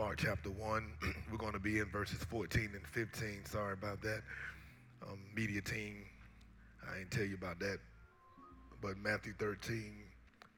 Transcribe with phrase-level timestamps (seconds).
[0.00, 0.92] Mark chapter 1.
[1.30, 3.44] We're going to be in verses 14 and 15.
[3.44, 4.22] Sorry about that.
[5.02, 6.06] Um, media team,
[6.90, 7.80] I didn't tell you about that.
[8.80, 9.96] But Matthew 13,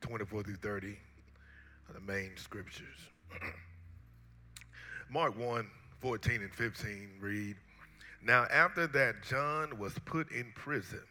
[0.00, 0.96] 24 through 30
[1.88, 2.86] are the main scriptures.
[5.10, 5.67] Mark 1,
[6.01, 7.56] 14 and 15 read,
[8.24, 11.03] Now after that John was put in prison,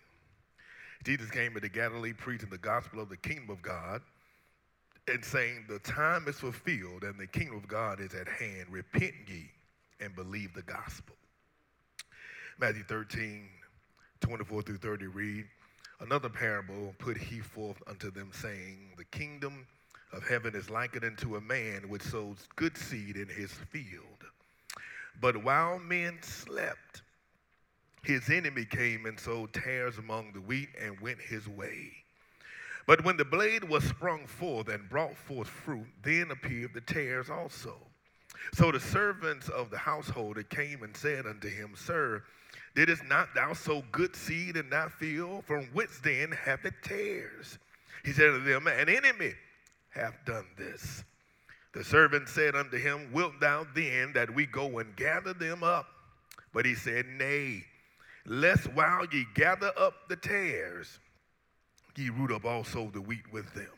[1.03, 4.01] Jesus came into Galilee preaching the gospel of the kingdom of God
[5.07, 8.67] and saying, The time is fulfilled and the kingdom of God is at hand.
[8.69, 9.49] Repent ye
[9.99, 11.15] and believe the gospel.
[12.59, 13.47] Matthew 13,
[14.19, 15.45] 24 through 30 read,
[15.99, 19.67] Another parable put he forth unto them, saying, The kingdom
[20.13, 24.25] of heaven is likened unto a man which sows good seed in his field.
[25.19, 27.03] But while men slept,
[28.03, 32.00] his enemy came and sowed tares among the wheat and went his way.
[32.87, 37.29] But when the blade was sprung forth and brought forth fruit, then appeared the tares
[37.29, 37.75] also.
[38.53, 42.23] So the servants of the householder came and said unto him, Sir,
[42.75, 45.45] didst not thou sow good seed in thy field?
[45.45, 47.59] From whence then have it tares?
[48.03, 49.33] He said to them, An enemy
[49.89, 51.03] hath done this.
[51.73, 55.87] The servant said unto him, Wilt thou then that we go and gather them up?
[56.53, 57.63] But he said, Nay,
[58.25, 60.99] lest while ye gather up the tares,
[61.95, 63.71] ye root up also the wheat with them.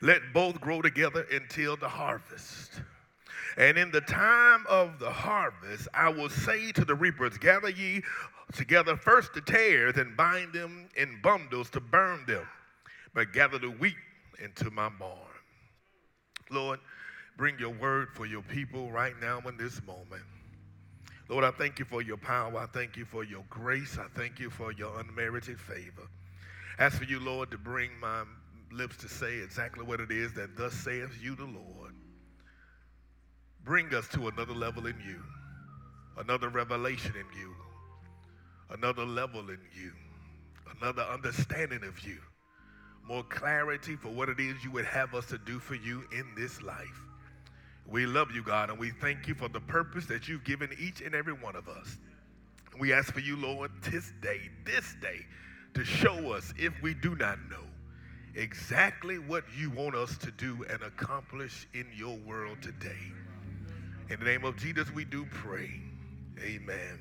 [0.00, 2.80] Let both grow together until the harvest.
[3.56, 8.02] And in the time of the harvest, I will say to the reapers, Gather ye
[8.52, 12.46] together first the tares and bind them in bundles to burn them,
[13.14, 13.96] but gather the wheat
[14.42, 15.18] into my barn.
[16.50, 16.80] Lord,
[17.36, 20.22] bring your word for your people right now in this moment.
[21.28, 22.58] Lord, I thank you for your power.
[22.58, 23.98] I thank you for your grace.
[23.98, 26.08] I thank you for your unmerited favor.
[26.78, 28.24] Ask for you, Lord, to bring my
[28.70, 31.94] lips to say exactly what it is that thus saith you, the Lord.
[33.64, 35.22] Bring us to another level in you,
[36.18, 37.54] another revelation in you,
[38.70, 39.92] another level in you,
[40.80, 42.18] another understanding of you,
[43.06, 46.26] more clarity for what it is you would have us to do for you in
[46.36, 47.02] this life.
[47.86, 51.00] We love you, God, and we thank you for the purpose that you've given each
[51.00, 51.98] and every one of us.
[52.80, 55.26] We ask for you, Lord, this day, this day,
[55.74, 57.64] to show us if we do not know
[58.34, 63.12] exactly what you want us to do and accomplish in your world today.
[64.10, 65.70] In the name of Jesus, we do pray.
[66.42, 66.98] Amen.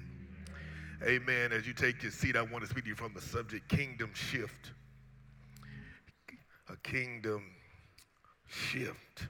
[1.03, 1.51] Amen.
[1.51, 4.11] As you take your seat, I want to speak to you from the subject kingdom
[4.13, 4.71] shift.
[6.69, 7.43] A kingdom
[8.47, 9.27] shift.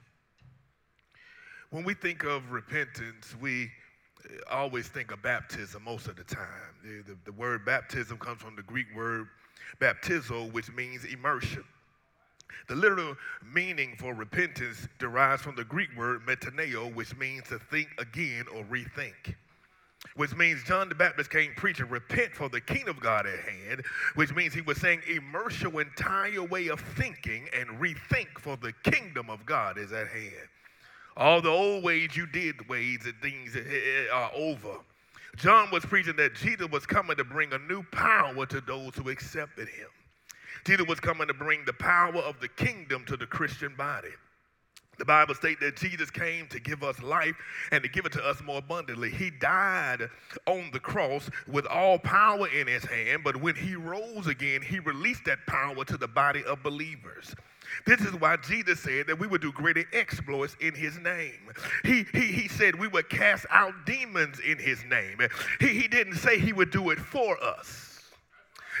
[1.70, 3.70] When we think of repentance, we
[4.50, 6.46] always think of baptism most of the time.
[6.84, 9.28] The, the, the word baptism comes from the Greek word
[9.80, 11.64] baptizo, which means immersion.
[12.68, 13.16] The literal
[13.52, 18.64] meaning for repentance derives from the Greek word metanoeo, which means to think again or
[18.64, 19.34] rethink.
[20.16, 23.84] Which means John the Baptist came preaching, repent for the kingdom of God at hand,
[24.16, 28.72] which means he was saying, immerse your entire way of thinking and rethink for the
[28.82, 30.48] kingdom of God is at hand.
[31.16, 34.78] All the old ways you did ways and things eh, eh, eh, are over.
[35.36, 39.08] John was preaching that Jesus was coming to bring a new power to those who
[39.08, 39.88] accepted him.
[40.64, 44.10] Jesus was coming to bring the power of the kingdom to the Christian body.
[44.98, 47.34] The Bible states that Jesus came to give us life
[47.72, 49.10] and to give it to us more abundantly.
[49.10, 50.08] He died
[50.46, 54.78] on the cross with all power in his hand, but when he rose again, he
[54.80, 57.34] released that power to the body of believers.
[57.86, 61.50] This is why Jesus said that we would do greater exploits in his name.
[61.84, 65.18] He, he, he said we would cast out demons in his name.
[65.60, 67.91] He, he didn't say he would do it for us.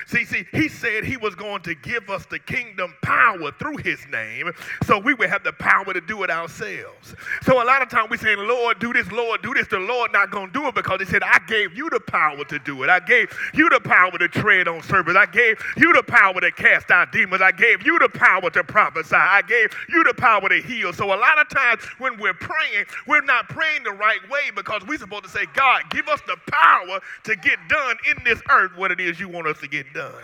[0.06, 4.00] See, see, he said he was going to give us the kingdom power through his
[4.10, 4.50] name
[4.84, 7.14] so we would have the power to do it ourselves.
[7.42, 9.68] So a lot of times we saying, Lord, do this, Lord, do this.
[9.68, 12.44] The Lord not going to do it because he said, I gave you the power
[12.44, 12.90] to do it.
[12.90, 15.18] I gave you the power to tread on serpents.
[15.18, 17.42] I gave you the power to cast out demons.
[17.42, 19.16] I gave you the power to prophesy.
[19.16, 20.92] I gave you the power to heal.
[20.92, 24.82] So a lot of times when we're praying, we're not praying the right way because
[24.86, 28.72] we're supposed to say, God, give us the power to get done in this earth
[28.76, 30.22] what it is you want us to get done.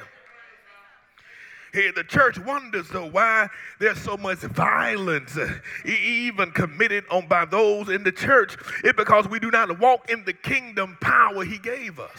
[1.73, 3.49] Here, the church wonders though why
[3.79, 5.53] there's so much violence, uh,
[5.85, 8.57] even committed on by those in the church.
[8.85, 12.19] It's because we do not walk in the kingdom power He gave us.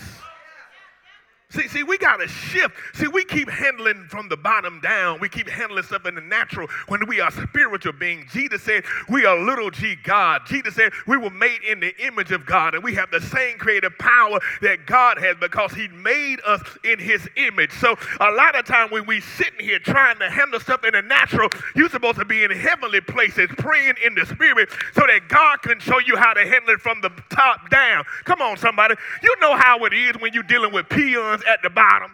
[1.51, 2.75] See, see, we got to shift.
[2.93, 5.19] See, we keep handling from the bottom down.
[5.19, 8.31] We keep handling stuff in the natural when we are spiritual beings.
[8.31, 10.43] Jesus said we are little g God.
[10.45, 13.57] Jesus said we were made in the image of God and we have the same
[13.57, 17.71] creative power that God has because he made us in his image.
[17.71, 21.01] So a lot of time when we sitting here trying to handle stuff in the
[21.01, 25.63] natural, you're supposed to be in heavenly places praying in the spirit so that God
[25.63, 28.03] can show you how to handle it from the top down.
[28.25, 28.93] Come on, somebody.
[29.23, 32.11] You know how it is when you're dealing with peons at the bottom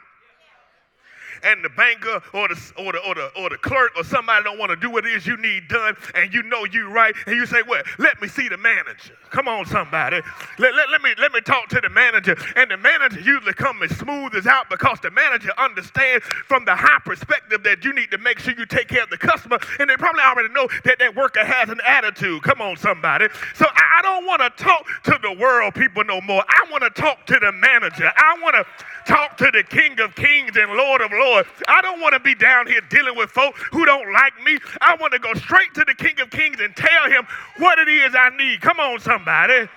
[1.43, 4.57] and the banker or the, or the, or the, or the clerk or somebody don't
[4.57, 7.35] want to do what it is you need done and you know you right and
[7.35, 9.13] you say, well, let me see the manager.
[9.29, 10.21] Come on, somebody.
[10.57, 12.35] Let, let, let, me, let me talk to the manager.
[12.55, 16.75] And the manager usually comes as smooth as out because the manager understands from the
[16.75, 19.59] high perspective that you need to make sure you take care of the customer.
[19.79, 22.43] And they probably already know that that worker has an attitude.
[22.43, 23.27] Come on, somebody.
[23.55, 26.43] So I don't want to talk to the world people no more.
[26.47, 28.09] I want to talk to the manager.
[28.15, 31.34] I want to talk to the King of Kings and Lord of Lords.
[31.67, 34.57] I don't want to be down here dealing with folk who don't like me.
[34.81, 37.27] I want to go straight to the King of Kings and tell him
[37.57, 38.61] what it is I need.
[38.61, 39.67] Come on, somebody.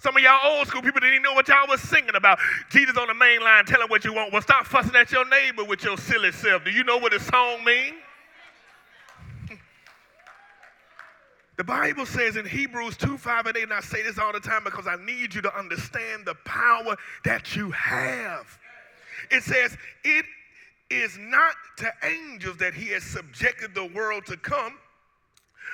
[0.00, 2.38] Some of y'all old school people didn't even know what y'all was singing about.
[2.70, 4.32] Jesus on the main line, tell him what you want.
[4.32, 6.64] Well, stop fussing at your neighbor with your silly self.
[6.64, 7.96] Do you know what the song means?
[11.56, 14.38] The Bible says in Hebrews 2 5 and 8, and I say this all the
[14.38, 18.56] time because I need you to understand the power that you have.
[19.30, 20.24] It says, It
[20.90, 24.78] is not to angels that he has subjected the world to come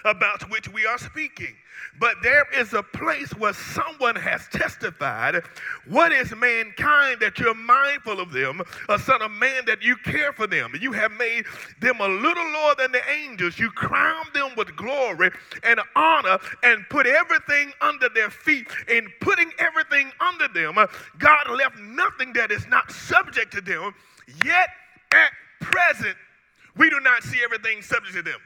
[0.04, 1.54] about which we are speaking.
[1.98, 5.42] But there is a place where someone has testified,
[5.86, 10.32] What is mankind that you're mindful of them, a son of man that you care
[10.32, 10.72] for them?
[10.80, 11.44] You have made
[11.80, 13.58] them a little lower than the angels.
[13.58, 15.30] You crown them with glory
[15.62, 18.66] and honor and put everything under their feet.
[18.88, 20.74] In putting everything under them,
[21.18, 23.94] God left nothing that is not subject to them.
[24.44, 24.68] Yet
[25.12, 25.30] at
[25.60, 26.16] present,
[26.76, 28.40] we do not see everything subject to them.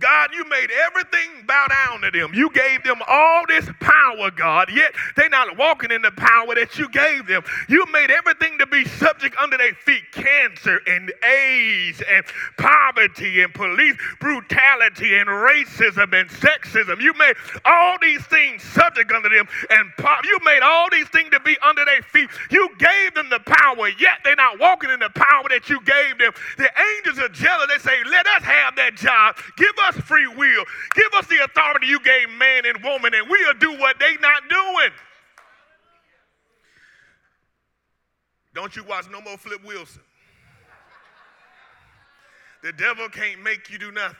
[0.00, 2.32] God, you made everything bow down to them.
[2.34, 6.78] You gave them all this power, God, yet they're not walking in the power that
[6.78, 7.42] you gave them.
[7.68, 12.24] You made everything to be subject under their feet cancer and AIDS and
[12.58, 17.00] poverty and police brutality and racism and sexism.
[17.00, 17.34] You made
[17.66, 19.92] all these things subject under them and.
[20.24, 22.28] You made all these things to be under their feet.
[22.50, 26.18] You gave them the power, yet they're not walking in the power that you gave
[26.18, 26.32] them.
[26.58, 27.66] The angels are jealous.
[27.68, 29.36] They say, Let us have that job.
[29.56, 30.64] Give us us free will.
[30.94, 34.42] Give us the authority you gave man and woman, and we'll do what they not
[34.48, 34.90] doing.
[38.54, 40.02] Don't you watch no more Flip Wilson.
[42.62, 44.16] The devil can't make you do nothing.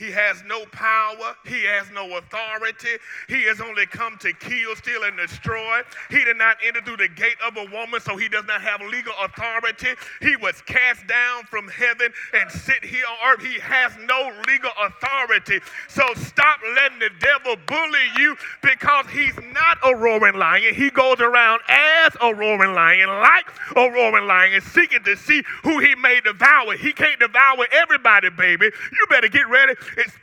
[0.00, 1.36] He has no power.
[1.44, 2.96] He has no authority.
[3.28, 5.82] He has only come to kill, steal, and destroy.
[6.08, 8.80] He did not enter through the gate of a woman, so he does not have
[8.80, 9.88] legal authority.
[10.22, 13.44] He was cast down from heaven and sit here on earth.
[13.44, 15.60] He has no legal authority.
[15.88, 20.74] So stop letting the devil bully you because he's not a roaring lion.
[20.74, 25.78] He goes around as a roaring lion, like a roaring lion, seeking to see who
[25.78, 26.74] he may devour.
[26.78, 28.64] He can't devour everybody, baby.
[28.64, 30.16] You better get ready it's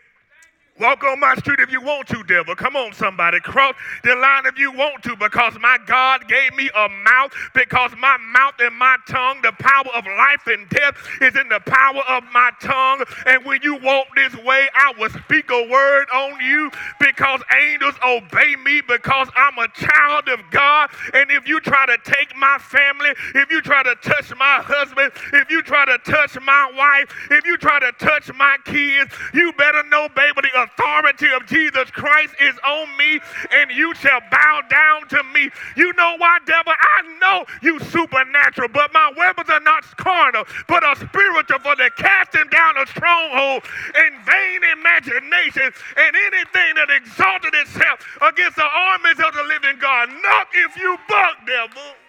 [0.80, 2.56] Walk on my street if you want to, devil.
[2.56, 3.40] Come on, somebody.
[3.40, 7.92] Cross the line if you want to, because my God gave me a mouth, because
[7.98, 12.02] my mouth and my tongue, the power of life and death is in the power
[12.08, 13.04] of my tongue.
[13.26, 16.70] And when you walk this way, I will speak a word on you
[17.00, 20.90] because angels obey me because I'm a child of God.
[21.14, 25.12] And if you try to take my family, if you try to touch my husband,
[25.34, 29.52] if you try to touch my wife, if you try to touch my kids, you
[29.54, 33.20] better know, baby, the authority of Jesus Christ is on me,
[33.52, 35.50] and you shall bow down to me.
[35.76, 36.74] You know why, devil?
[36.74, 41.90] I know you supernatural, but my weapons are not carnal, but are spiritual for the
[41.98, 43.64] casting down of stronghold
[43.96, 50.10] and vain imaginations and anything that exalted itself against the armies of the living God.
[50.10, 52.07] Knock if you buck, devil.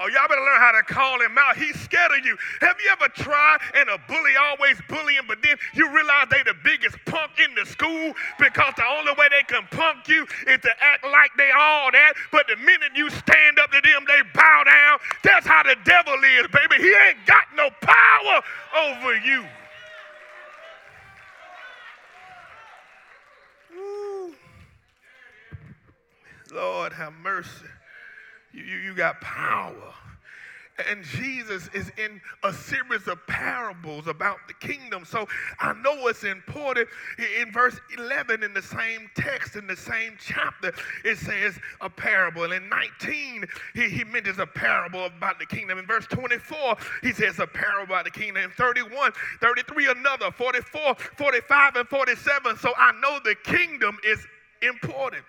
[0.00, 1.56] Oh, y'all better learn how to call him out.
[1.56, 2.38] He's scared of you.
[2.60, 6.54] Have you ever tried and a bully always bullying, but then you realize they the
[6.62, 10.70] biggest punk in the school because the only way they can punk you is to
[10.80, 12.12] act like they all that.
[12.30, 14.98] But the minute you stand up to them, they bow down.
[15.24, 16.80] That's how the devil is, baby.
[16.80, 18.40] He ain't got no power
[18.78, 19.44] over you.
[23.74, 24.34] Ooh.
[26.52, 27.66] Lord have mercy.
[28.52, 29.94] You, you, got power.
[30.90, 35.04] and Jesus is in a series of parables about the kingdom.
[35.04, 35.26] So
[35.60, 36.88] I know it's important.
[37.40, 40.72] In verse 11, in the same text, in the same chapter,
[41.04, 42.52] it says a parable.
[42.52, 45.78] In 19, he, he mentions a parable about the kingdom.
[45.78, 48.44] In verse 24, he says a parable about the kingdom.
[48.44, 52.56] In 31, 33, another, 44, 45, and 47.
[52.58, 54.24] So I know the kingdom is
[54.62, 55.24] important.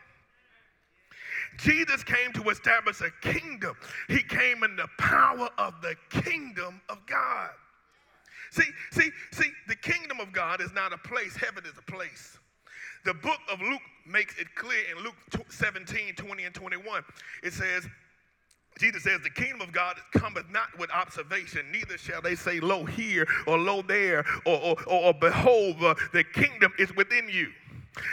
[1.62, 3.76] Jesus came to establish a kingdom.
[4.08, 7.50] He came in the power of the kingdom of God.
[8.52, 12.38] See, see, see, the kingdom of God is not a place, heaven is a place.
[13.06, 15.16] The book of Luke makes it clear in Luke
[15.50, 17.04] 17, 20, and 21.
[17.44, 17.88] It says,
[18.80, 22.86] Jesus says, The kingdom of God cometh not with observation, neither shall they say, Lo
[22.86, 27.50] here or lo there, or, or, or, behold, uh, the kingdom is within you.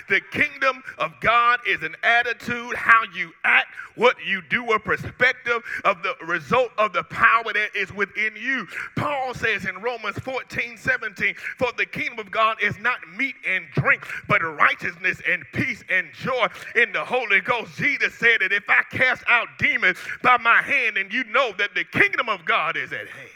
[0.08, 5.62] The kingdom of God is an attitude, how you act, what you do, a perspective
[5.84, 8.66] of the result of the power that is within you.
[8.96, 13.66] Paul says in Romans 14 17, For the kingdom of God is not meat and
[13.74, 17.76] drink, but righteousness and peace and joy in the Holy Ghost.
[17.76, 21.74] Jesus said that if I cast out demons by my hand, and you know that
[21.74, 23.30] the kingdom of God is at hand.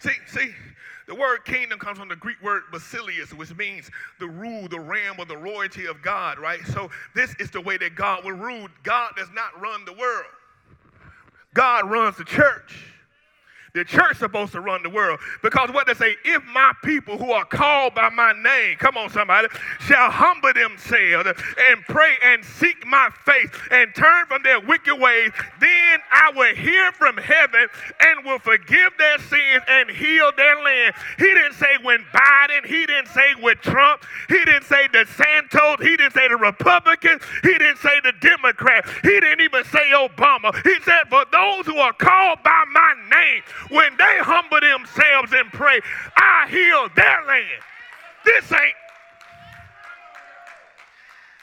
[0.00, 0.54] See, see,
[1.06, 5.16] the word kingdom comes from the Greek word basileus, which means the rule, the realm,
[5.18, 6.60] or the royalty of God, right?
[6.66, 8.68] So this is the way that God will rule.
[8.82, 10.26] God does not run the world.
[11.52, 12.93] God runs the church.
[13.74, 15.18] The church supposed to run the world.
[15.42, 19.10] Because what they say, if my people who are called by my name, come on
[19.10, 19.48] somebody,
[19.80, 25.32] shall humble themselves and pray and seek my face and turn from their wicked ways,
[25.58, 27.66] then I will hear from heaven
[27.98, 30.94] and will forgive their sins and heal their land.
[31.18, 35.84] He didn't say when Biden, he didn't say with Trump, he didn't say the Santos,
[35.84, 40.54] he didn't say the Republicans, he didn't say the Democrats, he didn't even say Obama.
[40.62, 45.50] He said, for those who are called by my name, when they humble themselves and
[45.52, 45.80] pray,
[46.16, 47.62] I heal their land.
[48.24, 48.74] This ain't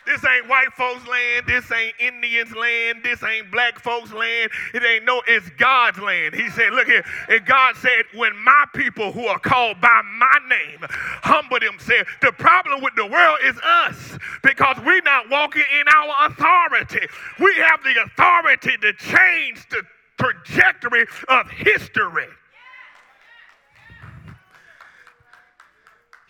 [0.05, 1.45] this ain't white folks' land.
[1.47, 2.99] This ain't Indians' land.
[3.03, 4.51] This ain't black folks' land.
[4.73, 6.33] It ain't no, it's God's land.
[6.33, 7.03] He said, Look here.
[7.29, 10.79] And God said, When my people who are called by my name
[11.23, 16.27] humble themselves, the problem with the world is us because we're not walking in our
[16.27, 17.07] authority.
[17.39, 19.83] We have the authority to change the
[20.21, 22.27] trajectory of history.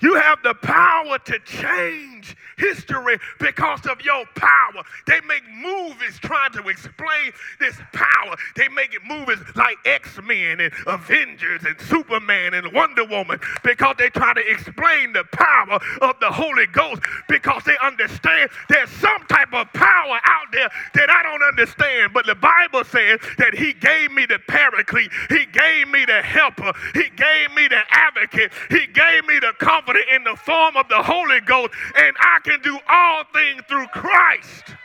[0.02, 4.84] You have the power to change history because of your power.
[5.08, 8.36] They make movies trying to explain this power.
[8.56, 13.96] They make it movies like X Men and Avengers and Superman and Wonder Woman because
[13.98, 19.26] they try to explain the power of the Holy Ghost because they understand there's some
[19.28, 22.14] type of power out there that I don't understand.
[22.14, 26.74] But the Bible says that He gave me the paraclete, He gave me the helper,
[26.94, 29.54] He gave me the advocate, He gave me the
[29.92, 33.88] comforter in the form of the Holy Ghost, and I can do all things through
[33.88, 34.76] Christ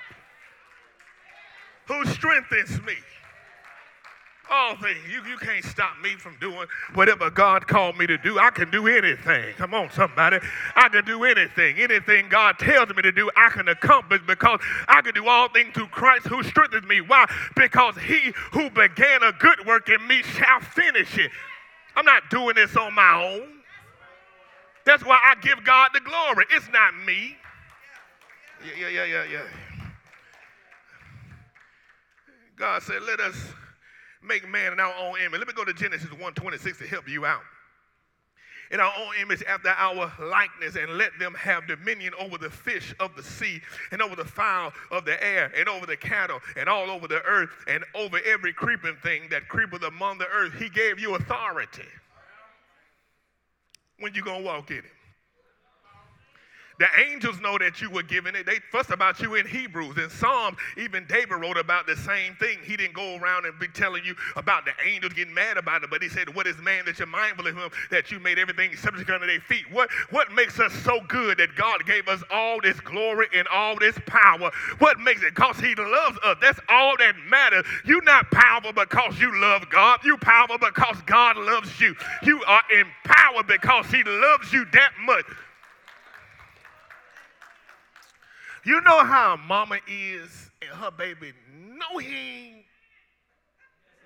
[1.87, 2.95] who strengthens me.
[4.49, 4.99] All things.
[5.11, 8.39] You, you can't stop me from doing whatever God called me to do.
[8.39, 9.55] I can do anything.
[9.57, 10.39] Come on, somebody.
[10.77, 11.79] I can do anything.
[11.79, 15.75] Anything God tells me to do, I can accomplish because I can do all things
[15.75, 17.01] through Christ who strengthens me.
[17.01, 17.27] Why?
[17.57, 21.33] Because he who began a good work in me shall finish it.
[21.97, 23.56] I'm not doing this on my own.
[24.87, 26.47] That's why I give God the glory.
[26.53, 27.37] It's not me.
[28.65, 29.43] Yeah, yeah, yeah, yeah, yeah.
[32.57, 33.37] God said, let us
[34.23, 35.39] make man in our own image.
[35.41, 37.43] Let me go to Genesis 1:26 to help you out.
[38.71, 42.95] In our own image, after our likeness, and let them have dominion over the fish
[42.99, 43.61] of the sea,
[43.93, 47.23] and over the fowl of the air, and over the cattle, and all over the
[47.23, 50.55] earth, and over every creeping thing that creepeth among the earth.
[50.59, 51.87] He gave you authority
[53.99, 54.96] when you going to walk in it.
[56.79, 58.45] The angels know that you were given it.
[58.45, 59.97] They fuss about you in Hebrews.
[59.97, 62.59] In Psalms, even David wrote about the same thing.
[62.65, 65.91] He didn't go around and be telling you about the angels getting mad about it,
[65.91, 68.77] but he said, What is man that you're mindful of him, that you made everything
[68.77, 69.65] subject under their feet?
[69.71, 73.79] What, what makes us so good that God gave us all this glory and all
[73.79, 74.51] this power?
[74.79, 75.35] What makes it?
[75.35, 76.37] Because he loves us.
[76.43, 77.65] That's all that matters.
[77.85, 80.01] You're not powerful because you love God.
[80.05, 81.95] You're powerful because God loves you.
[82.23, 85.25] You are empowered because he loves you that much.
[88.67, 92.65] You know how mama is and her baby know he ain't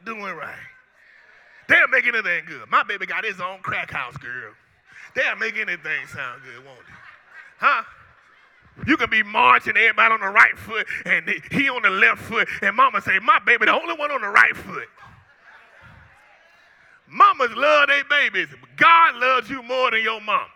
[0.04, 0.54] doing right.
[1.66, 2.68] They'll make anything good.
[2.68, 4.52] My baby got his own crack house, girl.
[5.16, 6.92] They'll make anything sound good, won't they?
[7.58, 7.84] Huh?
[8.86, 12.46] You can be marching everybody on the right foot and he on the left foot,
[12.60, 14.88] and mama say, My baby, the only one on the right foot.
[17.08, 18.48] Mamas love their babies.
[18.76, 20.46] God loves you more than your mom.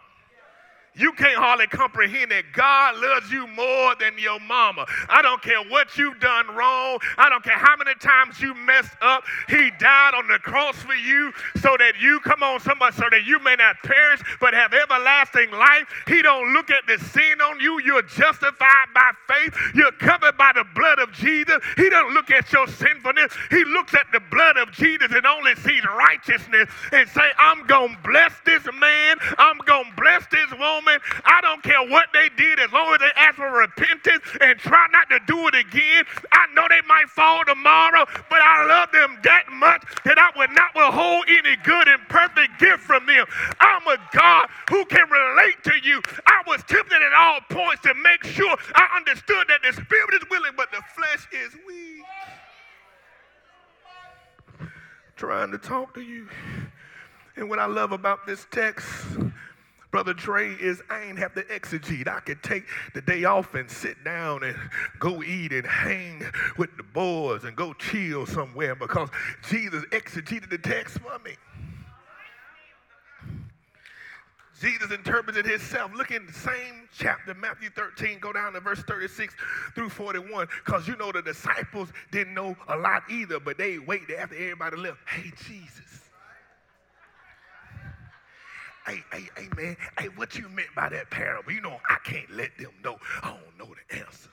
[0.97, 4.87] You can't hardly comprehend that God loves you more than your mama.
[5.09, 6.99] I don't care what you've done wrong.
[7.19, 9.25] I don't care how many times you messed up.
[9.49, 13.27] He died on the cross for you so that you, come on, somebody, so that
[13.27, 15.91] you may not perish but have everlasting life.
[16.07, 17.81] He don't look at the sin on you.
[17.83, 19.55] You're justified by faith.
[19.75, 21.59] You're covered by the blood of Jesus.
[21.77, 23.35] He don't look at your sinfulness.
[23.51, 27.97] He looks at the blood of Jesus and only sees righteousness and say, I'm going
[27.97, 29.17] to bless this man.
[29.39, 31.03] I'm going to bless this woman moment.
[31.25, 34.87] I don't care what they did as long as they ask for repentance and try
[34.93, 36.05] not to do it again.
[36.33, 40.50] I know they might fall tomorrow, but I love them that much that I would
[40.50, 43.26] not withhold any good and perfect gift from them.
[43.61, 46.00] I'm a God who can relate to you.
[46.26, 50.29] I was tempted at all points to make sure I understood that the spirit is
[50.31, 52.05] willing, but the flesh is weak.
[55.17, 56.29] Trying to talk to you.
[57.37, 58.87] And what I love about this text
[59.95, 62.09] Brother Trey is I ain't have to exegete.
[62.09, 64.57] I could take the day off and sit down and
[64.99, 66.21] go eat and hang
[66.59, 69.09] with the boys and go chill somewhere because
[69.49, 71.37] Jesus exegeted the text for me.
[74.61, 75.93] Jesus interpreted himself.
[75.95, 79.33] Look in the same chapter, Matthew 13, go down to verse 36
[79.77, 84.17] through 41, because you know the disciples didn't know a lot either, but they waited
[84.17, 84.99] after everybody left.
[85.09, 86.04] Hey, Jesus,
[88.87, 91.53] hey, hey, hey, man, hey, what you meant by that parable?
[91.53, 92.97] You know, I can't let them know.
[93.23, 94.31] I don't know the answer.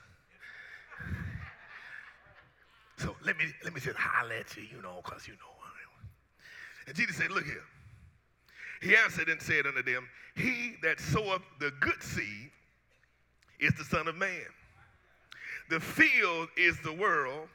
[2.98, 5.52] So let me let me just holler at you, you know, because you know.
[6.86, 7.64] And Jesus said, Look here.
[8.80, 12.50] He answered and said unto them, He that soweth the good seed
[13.60, 14.46] is the Son of Man.
[15.70, 17.48] The field is the world.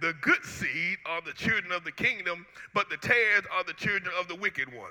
[0.00, 4.12] The good seed are the children of the kingdom, but the tares are the children
[4.18, 4.90] of the wicked one.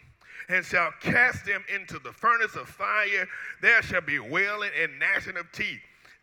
[0.49, 3.27] and shall cast them into the furnace of fire.
[3.61, 5.81] There shall be wailing and gnashing of teeth.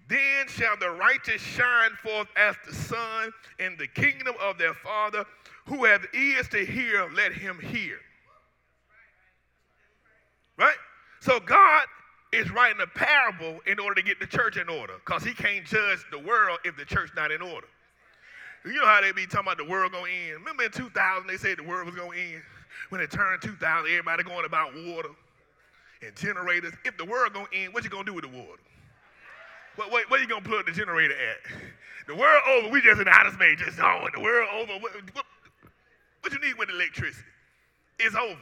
[0.08, 5.24] Then shall the righteous shine forth as the sun in the kingdom of their Father.
[5.66, 7.98] Who hath ears to hear, let him hear.
[10.56, 10.76] Right?
[11.20, 11.84] So God
[12.32, 15.64] is writing a parable in order to get the church in order because he can't
[15.66, 17.66] judge the world if the church not in order.
[18.64, 20.40] You know how they be talking about the world going to end.
[20.40, 22.42] Remember in 2000 they said the world was going to end?
[22.90, 25.10] When it turned 2000, everybody going about water
[26.02, 26.72] and generators.
[26.84, 28.62] If the world gonna end, what you gonna do with the water?
[29.76, 31.62] What, what, what you gonna plug the generator at?
[32.06, 34.10] The world over, we just in the outer space, just on.
[34.14, 35.24] The world over, what, what,
[36.22, 37.24] what you need with electricity?
[37.98, 38.40] It's over.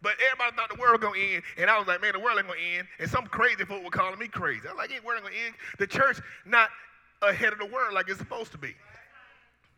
[0.00, 2.46] But everybody thought the world gonna end, and I was like, man, the world ain't
[2.46, 2.86] gonna end.
[3.00, 4.68] And some crazy folk were calling me crazy.
[4.68, 5.54] I was like, ain't world gonna end.
[5.78, 6.68] The church not
[7.22, 8.74] ahead of the world like it's supposed to be.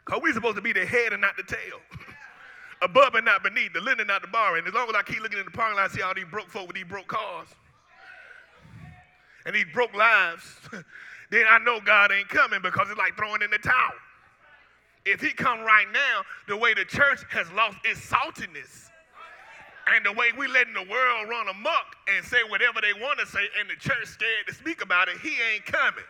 [0.04, 1.80] Because we supposed to be the head and not the tail.
[2.82, 4.56] above and not beneath, the linen not the bar.
[4.56, 6.24] And as long as I keep looking in the parking lot, I see all these
[6.30, 7.48] broke folk with these broke cars
[9.46, 10.44] and these broke lives,
[11.30, 13.92] then I know God ain't coming because it's like throwing in the towel.
[15.06, 18.88] If he come right now, the way the church has lost its saltiness,
[19.86, 23.26] and the way we letting the world run amok and say whatever they want to
[23.26, 26.04] say, and the church scared to speak about it, he ain't coming.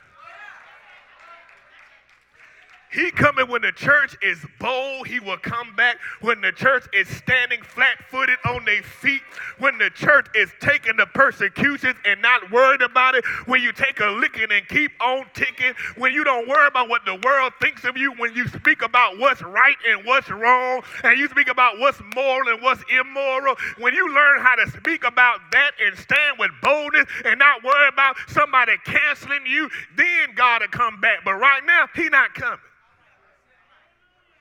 [2.93, 5.07] He coming when the church is bold.
[5.07, 9.23] He will come back when the church is standing flat-footed on their feet.
[9.59, 13.25] When the church is taking the persecutions and not worried about it.
[13.47, 15.73] When you take a licking and keep on ticking.
[15.97, 18.13] When you don't worry about what the world thinks of you.
[18.15, 20.83] When you speak about what's right and what's wrong.
[21.05, 23.55] And you speak about what's moral and what's immoral.
[23.79, 27.89] When you learn how to speak about that and stand with boldness and not worry
[27.89, 31.21] about somebody canceling you, then God will come back.
[31.25, 32.59] But right now, he not coming.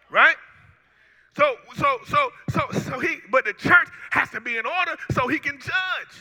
[0.09, 0.35] Right?
[1.37, 5.27] So, so, so, so, so he, but the church has to be in order so
[5.27, 6.17] he can judge.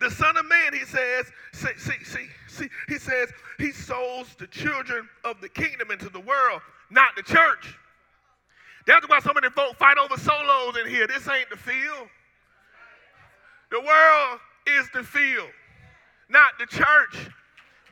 [0.00, 4.46] The Son of Man, he says, see, see, see, see, he says, he sows the
[4.46, 7.78] children of the kingdom into the world, not the church.
[8.86, 11.06] That's why so many folk fight over solos in here.
[11.06, 12.08] This ain't the field.
[13.70, 15.48] The world is the field,
[16.28, 17.30] not the church.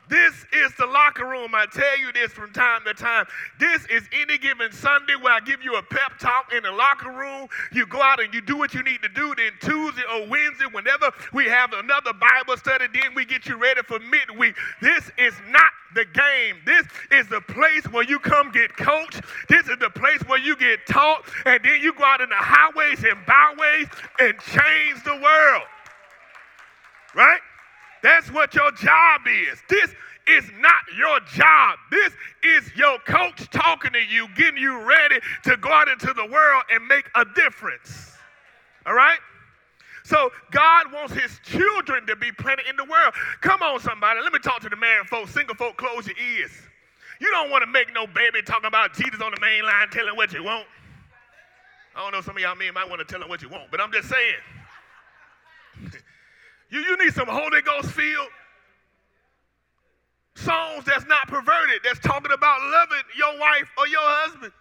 [0.09, 1.55] This is the locker room.
[1.55, 3.25] I tell you this from time to time.
[3.59, 7.11] This is any given Sunday where I give you a pep talk in the locker
[7.11, 7.47] room.
[7.71, 9.33] You go out and you do what you need to do.
[9.35, 13.81] Then Tuesday or Wednesday, whenever we have another Bible study, then we get you ready
[13.83, 14.55] for midweek.
[14.81, 16.57] This is not the game.
[16.65, 19.21] This is the place where you come get coached.
[19.49, 21.23] This is the place where you get taught.
[21.45, 23.87] And then you go out in the highways and byways
[24.19, 25.63] and change the world.
[27.15, 27.39] Right?
[28.05, 29.57] That's what your job is.
[29.67, 29.89] This
[30.27, 31.79] is not your job.
[31.89, 32.13] This
[32.43, 35.15] is your coach talking to you, getting you ready
[35.45, 38.11] to go out into the world and make a difference.
[38.85, 39.17] All right?
[40.03, 43.11] So God wants his children to be planted in the world.
[43.41, 44.21] Come on, somebody.
[44.21, 45.31] Let me talk to the man folks.
[45.31, 46.51] Single folk, close your ears.
[47.19, 50.15] You don't want to make no baby talking about Jesus on the main line telling
[50.15, 50.67] what you want.
[51.95, 53.71] I don't know, some of y'all men might want to tell him what you want,
[53.71, 54.35] but I'm just saying.
[56.69, 58.29] You, you need some Holy Ghost filled
[60.35, 64.51] songs that's not perverted, that's talking about loving your wife or your husband.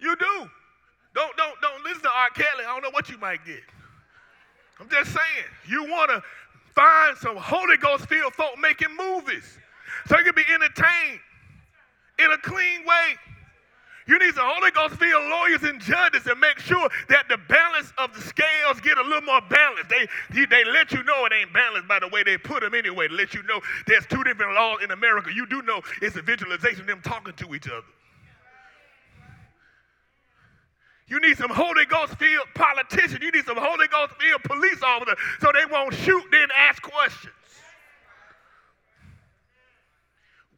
[0.00, 0.50] You do.
[1.14, 2.30] Don't don't don't listen to R.
[2.30, 2.64] Kelly.
[2.66, 3.60] I don't know what you might get.
[4.80, 6.22] I'm just saying, you want to
[6.74, 9.58] find some Holy Ghost filled folk making movies
[10.08, 11.20] so you can be entertained
[12.18, 13.16] in a clean way.
[14.06, 17.92] You need some Holy Ghost filled lawyers and judges to make sure that the balance
[17.98, 19.90] of the scales get a little more balanced.
[19.90, 20.08] They,
[20.46, 23.14] they let you know it ain't balanced by the way they put them anyway, to
[23.14, 25.30] let you know there's two different laws in America.
[25.34, 27.86] You do know it's a visualization of them talking to each other.
[31.08, 33.18] You need some Holy Ghost filled politicians.
[33.20, 37.34] You need some Holy Ghost filled police officers so they won't shoot, then ask questions.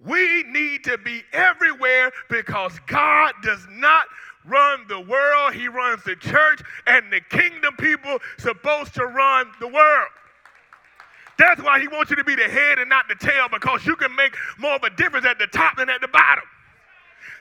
[0.05, 4.07] We need to be everywhere because God does not
[4.45, 9.69] run the world, He runs the church, and the kingdom people supposed to run the
[9.69, 10.09] world.
[11.39, 13.97] That's why He wants you to be the head and not the tail because you
[13.97, 16.45] can make more of a difference at the top than at the bottom.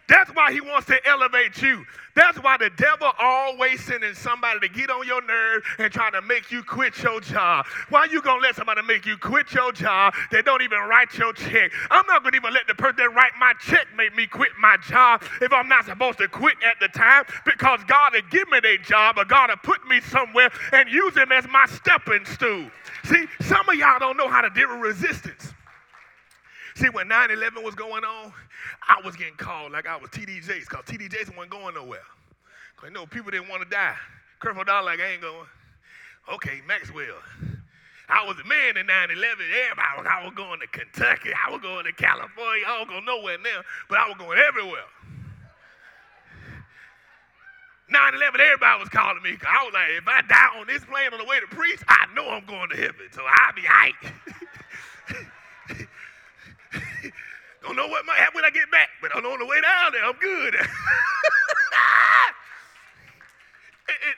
[0.08, 1.86] That's why he wants to elevate you.
[2.16, 6.22] That's why the devil always sending somebody to get on your nerve and trying to
[6.22, 7.66] make you quit your job.
[7.90, 11.34] Why you gonna let somebody make you quit your job They don't even write your
[11.34, 11.72] check?
[11.90, 14.78] I'm not gonna even let the person that write my check make me quit my
[14.78, 18.60] job if I'm not supposed to quit at the time because God had given me
[18.62, 22.70] that job or God had put me somewhere and use him as my stepping stool.
[23.06, 25.51] See, some of y'all don't know how to deal with resistance.
[26.82, 28.34] See, when 9 11 was going on,
[28.90, 32.02] I was getting called like I was TD Jakes because TD Jakes wasn't going nowhere.
[32.74, 33.94] Because you know, people didn't want to die.
[34.42, 35.46] Creflo Dollar like, I ain't going.
[36.34, 37.22] Okay, Maxwell.
[38.10, 39.22] I was a man in 9 11.
[39.22, 41.30] Everybody was, I was going to Kentucky.
[41.38, 42.66] I was going to California.
[42.66, 44.90] I was going nowhere now, but I was going everywhere.
[47.94, 49.38] 9 11, everybody was calling me.
[49.46, 52.10] I was like, if I die on this plane on the way to preach, I
[52.18, 53.06] know I'm going to heaven.
[53.14, 53.94] So I'll be right.
[57.62, 59.62] Don't know what might happen when I get back, but I know on the way
[59.62, 60.56] down there, I'm good.
[60.56, 60.68] and,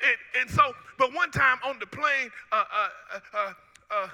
[0.02, 2.90] and, and, so, but one time on the plane, uh, uh,
[3.36, 3.54] uh,
[3.92, 4.08] uh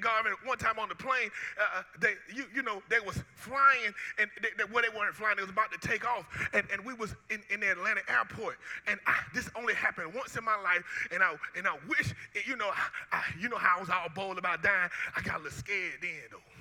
[0.00, 3.92] Garvin, one time on the plane, uh, uh, they, you, you know, they was flying,
[4.18, 6.94] and they, they, they weren't flying, they was about to take off, and, and we
[6.94, 10.82] was in, in the Atlanta airport, and I, this only happened once in my life,
[11.12, 12.14] and I, and I wish,
[12.46, 12.70] you know,
[13.12, 16.00] I, you know how I was all bold about dying, I got a little scared
[16.00, 16.53] then, though.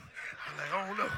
[0.50, 1.10] I'm like, oh no.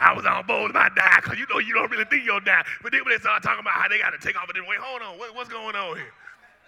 [0.00, 2.64] I was on board about die because you know you don't really think you'll die.
[2.82, 4.68] But then when they start talking about how they got to take off and then
[4.68, 6.12] wait, hold on, what, what's going on here?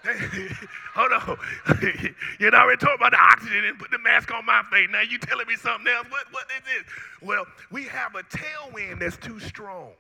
[0.95, 1.39] hold on.
[2.41, 4.89] you know, already talked about the oxygen and put the mask on my face.
[4.91, 6.07] Now you telling me something else.
[6.11, 6.93] What, what is this?
[7.23, 9.91] Well, we have a tailwind that's too strong.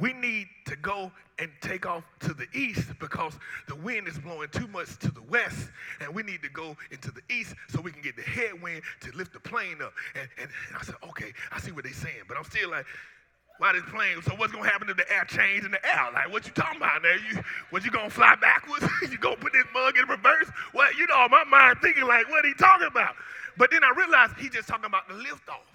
[0.00, 3.34] We need to go and take off to the east because
[3.68, 5.68] the wind is blowing too much to the west,
[6.00, 9.12] and we need to go into the east so we can get the headwind to
[9.16, 9.92] lift the plane up.
[10.14, 12.86] And, and, and I said, okay, I see what they're saying, but I'm still like,
[13.58, 14.20] why this plane?
[14.22, 16.08] So what's gonna happen if the air change in the air?
[16.12, 17.14] Like what you talking about now?
[17.30, 18.84] You what you gonna fly backwards?
[19.10, 20.50] you gonna put this mug in reverse?
[20.74, 23.14] Well, you know, my mind thinking like, what he talking about?
[23.56, 25.73] But then I realized he just talking about the lift off.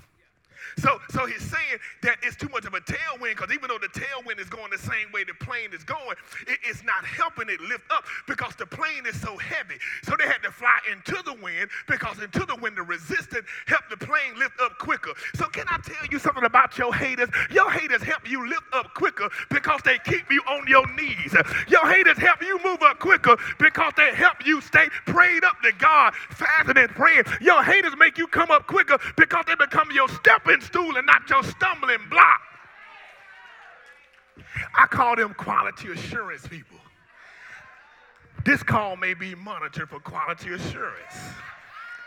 [0.77, 3.87] So, so he's saying that it's too much of a tailwind because even though the
[3.89, 6.15] tailwind is going the same way the plane is going,
[6.47, 9.75] it, it's not helping it lift up because the plane is so heavy.
[10.03, 13.89] So they had to fly into the wind because into the wind the resistance helped
[13.89, 15.11] the plane lift up quicker.
[15.35, 17.29] So can I tell you something about your haters?
[17.51, 21.35] Your haters help you lift up quicker because they keep you on your knees.
[21.67, 25.71] Your haters help you move up quicker because they help you stay prayed up to
[25.77, 27.23] God faster than praying.
[27.41, 31.29] Your haters make you come up quicker because they become your stepping stool and not
[31.29, 32.41] your stumbling block.
[34.77, 36.77] I call them quality assurance people.
[38.45, 41.15] This call may be monitored for quality assurance.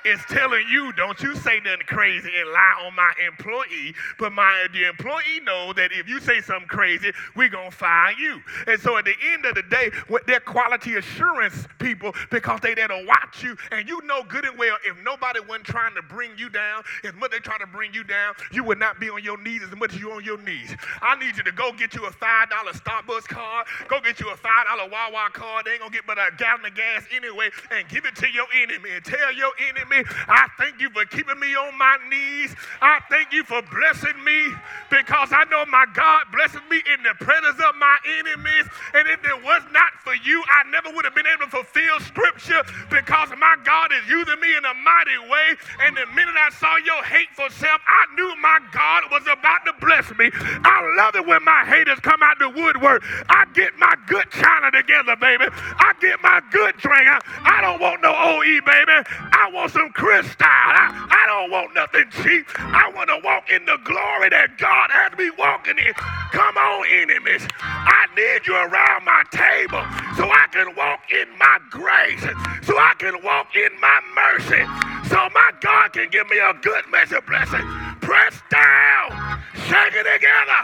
[0.04, 3.94] Is telling you, don't you say nothing crazy and lie on my employee.
[4.18, 8.40] But my the employee know that if you say something crazy, we're gonna fire you.
[8.66, 12.74] And so at the end of the day, what their quality assurance people, because they
[12.74, 16.02] there to watch you, and you know good and well, if nobody wasn't trying to
[16.02, 19.22] bring you down, if they try to bring you down, you would not be on
[19.22, 20.74] your knees as much as you on your knees.
[21.00, 24.30] I need you to go get you a five dollar Starbucks card, go get you
[24.30, 25.64] a five dollar Wawa card.
[25.66, 28.46] They ain't gonna get but a gallon of gas anyway, and give it to your
[28.62, 30.02] enemy and tell your enemy me.
[30.28, 32.56] I thank you for keeping me on my knees.
[32.80, 34.48] I thank you for blessing me
[34.88, 38.66] because I know my God blesses me in the presence of my enemies.
[38.96, 42.00] And if it was not for you, I never would have been able to fulfill
[42.00, 45.48] scripture because my God is using me in a mighty way.
[45.84, 49.74] And the minute I saw your hateful self, I knew my God was about to
[49.84, 50.30] bless me.
[50.64, 53.04] I love it when my haters come out the woodwork.
[53.28, 55.46] I get my good china together, baby.
[55.50, 57.04] I get my good drink.
[57.08, 58.98] I, I don't want no OE, baby.
[59.32, 60.46] I want some some Cristal.
[60.46, 62.46] I, I don't want nothing cheap.
[62.58, 65.92] I want to walk in the glory that God has me walking in.
[66.30, 67.42] Come on, enemies.
[67.60, 69.82] I need you around my table
[70.14, 72.22] so I can walk in my grace,
[72.62, 74.62] so I can walk in my mercy,
[75.08, 77.66] so my God can give me a good measure blessing.
[78.00, 80.62] Press down, shake it together,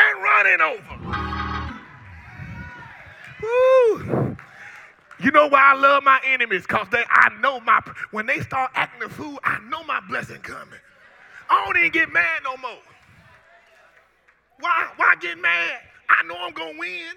[0.00, 0.96] and run it over.
[3.42, 4.36] Woo.
[5.20, 6.62] You know why I love my enemies?
[6.62, 7.80] Because they I know my
[8.12, 10.78] when they start acting the fool, I know my blessing coming.
[11.50, 12.82] I don't even get mad no more.
[14.60, 15.80] Why why get mad?
[16.10, 17.14] I know I'm gonna win.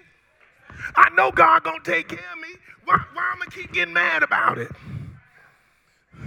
[0.96, 2.48] I know God gonna take care of me.
[2.84, 4.70] Why, why am I keep getting mad about it?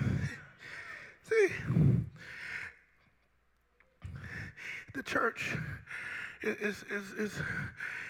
[1.23, 1.47] See,
[4.95, 5.55] the church
[6.43, 7.41] is is is, is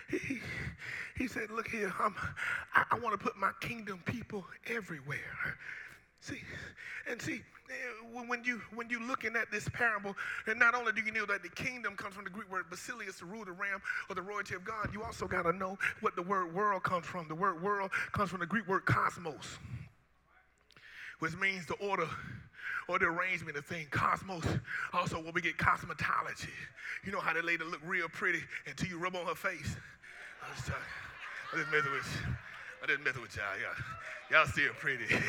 [0.09, 0.39] he,
[1.17, 2.15] he said, Look here, I'm,
[2.73, 5.57] I, I want to put my kingdom people everywhere.
[6.19, 6.39] See,
[7.09, 10.15] and see, eh, when you when you looking at this parable,
[10.47, 13.19] and not only do you know that the kingdom comes from the Greek word basileus,
[13.19, 16.15] the rule, the ram, or the royalty of God, you also got to know what
[16.15, 17.27] the word world comes from.
[17.27, 19.59] The word world comes from the Greek word cosmos,
[21.19, 22.07] which means the order
[22.87, 23.87] or the arrangement of things.
[23.91, 24.45] Cosmos,
[24.93, 26.47] also where we get cosmetology.
[27.05, 29.75] You know how the lady look real pretty until you rub on her face.
[31.53, 32.33] I just, messing with you.
[32.81, 33.45] I just messing with y'all.
[33.61, 33.75] Y'all,
[34.31, 35.05] y'all still pretty.
[35.13, 35.21] Let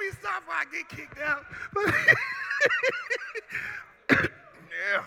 [0.00, 1.44] me stop before I get kicked out.
[4.10, 5.04] yeah.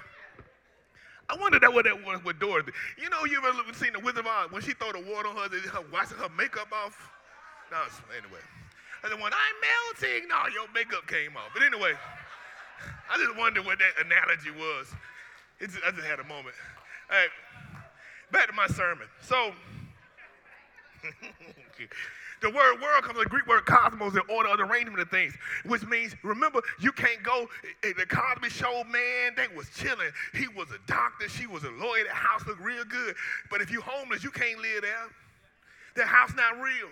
[1.28, 2.72] I wonder that what that was with Dorothy.
[2.98, 5.36] You know, you ever seen the Wizard of Oz when she throw the water on
[5.36, 7.12] her, her washing her makeup off?
[7.70, 7.84] No,
[8.16, 8.40] anyway.
[9.04, 11.52] And then when I'm melting, no, your makeup came off.
[11.54, 11.98] But anyway.
[13.12, 14.88] I just wonder what that analogy was.
[15.62, 16.56] I just had a moment.
[17.10, 17.30] All right,
[18.32, 19.08] back to my sermon.
[19.22, 19.54] So,
[22.42, 25.10] the word world comes from the Greek word cosmos, the order of the arrangement of
[25.10, 25.34] things,
[25.66, 27.48] which means, remember, you can't go.
[27.84, 30.12] Eh, the Cosby Show, man, they was chilling.
[30.34, 32.04] He was a doctor, she was a lawyer.
[32.04, 33.16] The house looked real good.
[33.50, 35.08] But if you homeless, you can't live there.
[35.96, 36.90] The house not real.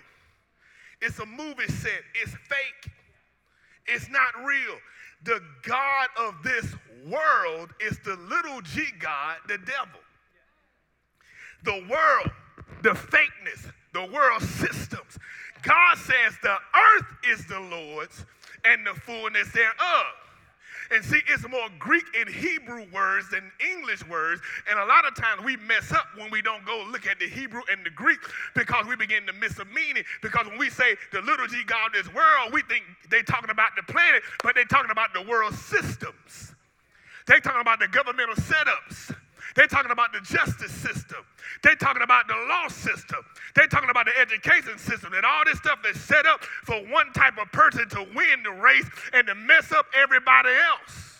[1.00, 2.02] It's a movie set.
[2.22, 2.92] It's fake.
[3.86, 4.78] It's not real.
[5.24, 6.66] The God of this
[7.06, 10.00] world is the little g God, the devil.
[11.64, 12.30] The world,
[12.82, 15.18] the fakeness, the world systems.
[15.62, 18.24] God says the earth is the Lord's
[18.64, 20.21] and the fullness thereof.
[20.90, 24.40] And see, it's more Greek and Hebrew words than English words.
[24.68, 27.28] And a lot of times we mess up when we don't go look at the
[27.28, 28.18] Hebrew and the Greek
[28.54, 30.04] because we begin to miss a meaning.
[30.22, 33.50] Because when we say the little g God of this world, we think they're talking
[33.50, 36.54] about the planet, but they're talking about the world systems.
[37.26, 39.14] They're talking about the governmental setups.
[39.54, 41.24] They're talking about the justice system.
[41.62, 43.18] They're talking about the law system.
[43.54, 47.12] They're talking about the education system and all this stuff that's set up for one
[47.12, 51.18] type of person to win the race and to mess up everybody else.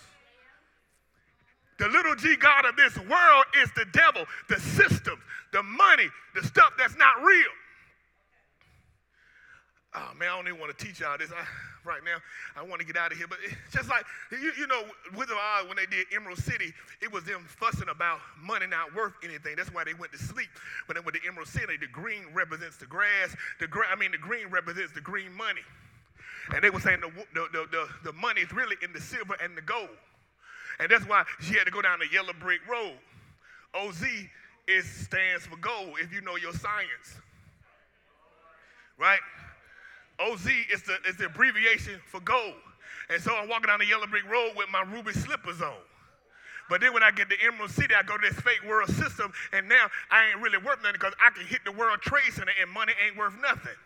[1.79, 5.21] The little g God of this world is the devil, the system,
[5.53, 7.51] the money, the stuff that's not real.
[9.94, 11.31] Oh man, I don't even want to teach y'all this.
[11.31, 11.44] I,
[11.85, 12.16] right now.
[12.57, 13.26] I want to get out of here.
[13.26, 13.38] But
[13.72, 14.85] just like, you, you know,
[15.16, 18.94] with of Oz, when they did Emerald City, it was them fussing about money not
[18.94, 19.57] worth anything.
[19.57, 20.48] That's why they went to sleep.
[20.87, 23.35] When they went to Emerald City, the green represents the grass.
[23.61, 25.62] The gra- I mean, the green represents the green money.
[26.55, 29.37] And they were saying the, the, the, the, the money is really in the silver
[29.42, 29.88] and the gold.
[30.81, 32.94] And that's why she had to go down the yellow brick road.
[33.74, 34.05] OZ
[34.68, 37.18] is stands for gold if you know your science.
[38.98, 39.20] Right?
[40.20, 42.55] OZ is the, is the abbreviation for gold.
[43.11, 45.75] And so I'm walking down the yellow brick road with my ruby slippers on.
[46.68, 49.33] But then when I get to Emerald City, I go to this fake world system,
[49.53, 52.53] and now I ain't really worth nothing because I can hit the World Trade Center
[52.61, 53.77] and money ain't worth nothing.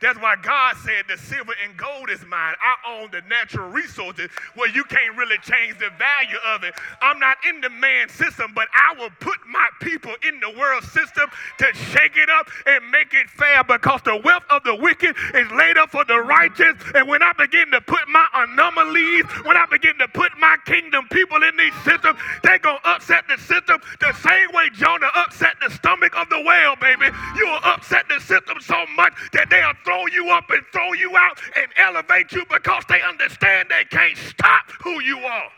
[0.00, 2.54] That's why God said the silver and gold is mine.
[2.60, 6.74] I own the natural resources where you can't really change the value of it.
[7.00, 10.84] I'm not in the man system, but I will put my people in the world
[10.84, 15.16] system to shake it up and make it fair because the wealth of the wicked
[15.34, 16.76] is laid up for the righteous.
[16.94, 21.06] And when I begin to put my anomalies, when I begin to put my kingdom
[21.10, 25.56] people in these systems, they're going to upset the system the same way Jonah upset
[25.60, 27.06] the stomach of the whale, baby.
[27.36, 30.92] You will upset the system so much that they they'll throw you up and throw
[30.92, 35.50] you out and elevate you because they understand they can't stop who you are.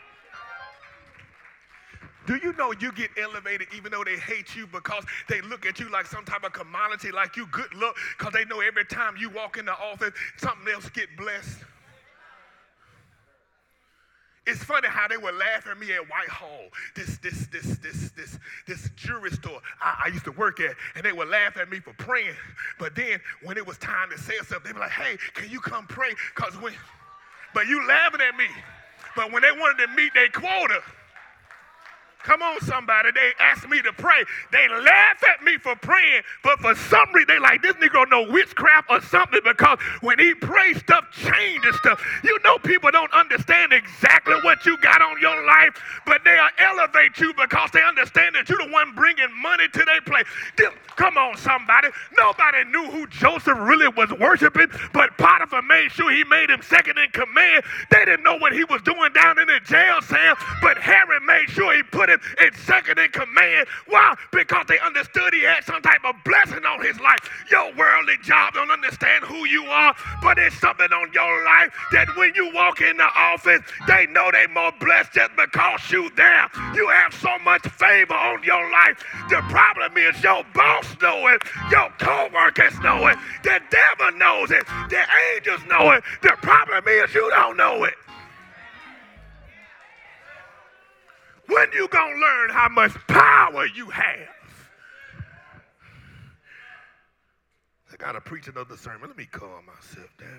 [2.27, 5.79] Do you know you get elevated even though they hate you because they look at
[5.79, 9.15] you like some type of commodity, like you good look, because they know every time
[9.17, 11.63] you walk in the office, something else get blessed?
[14.49, 18.39] It's funny how they would laugh at me at Whitehall, this this this this this
[18.65, 21.79] this jewelry store I, I, used to work at, and they would laugh at me
[21.79, 22.33] for praying.
[22.79, 25.51] But then when it was time to say something, they would be like, "Hey, can
[25.51, 26.73] you come pray?" Cause when,
[27.53, 28.47] but you laughing at me.
[29.15, 30.81] But when they wanted to meet their quota,
[32.23, 33.11] Come on, somebody.
[33.13, 34.23] They asked me to pray.
[34.51, 38.29] They laugh at me for praying, but for some reason they like this Negro know
[38.29, 42.01] witchcraft or something because when he prays, stuff changes stuff.
[42.23, 47.19] You know, people don't understand exactly what you got on your life, but they'll elevate
[47.19, 50.25] you because they understand that you're the one bringing money to their place.
[50.97, 51.89] Come on, somebody.
[52.17, 56.97] Nobody knew who Joseph really was worshiping, but Potiphar made sure he made him second
[56.97, 57.63] in command.
[57.91, 61.49] They didn't know what he was doing down in the jail cell, but Pharaoh made
[61.49, 63.67] sure he put him in second in command.
[63.87, 64.15] Why?
[64.31, 67.19] Because they understood he had some type of blessing on his life.
[67.51, 72.07] Your worldly job don't understand who you are, but it's something on your life that
[72.15, 76.49] when you walk in the office, they know they more blessed just because you there.
[76.73, 79.03] You have so much favor on your life.
[79.29, 81.41] The problem is your boss know it,
[81.71, 85.01] your co-workers know it, the devil knows it, the
[85.35, 86.03] angels know it.
[86.21, 87.93] The problem is you don't know it.
[91.49, 94.29] When you gonna learn how much power you have?
[97.91, 99.09] I gotta preach another sermon.
[99.09, 100.29] Let me calm myself down.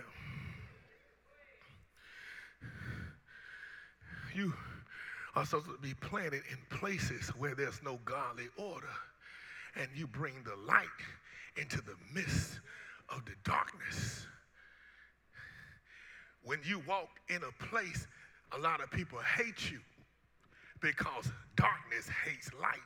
[4.37, 4.55] You
[5.35, 8.87] are supposed to be planted in places where there's no godly order,
[9.75, 10.87] and you bring the light
[11.57, 12.61] into the midst
[13.09, 14.27] of the darkness.
[16.45, 18.07] When you walk in a place,
[18.53, 19.81] a lot of people hate you
[20.81, 22.81] because darkness hates light.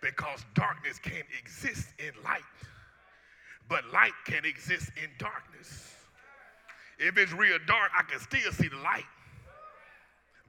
[0.00, 2.42] Because darkness can't exist in light,
[3.68, 5.92] but light can exist in darkness.
[6.98, 9.06] If it's real dark, I can still see the light.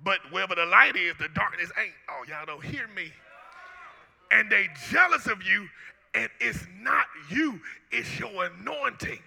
[0.03, 1.93] But wherever the light is, the darkness ain't.
[2.09, 3.11] Oh, y'all don't hear me.
[4.31, 5.67] And they jealous of you,
[6.13, 7.59] and it's not you,
[7.91, 9.19] it's your anointing.